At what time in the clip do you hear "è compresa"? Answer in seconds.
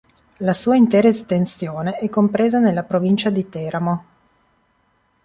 1.97-2.57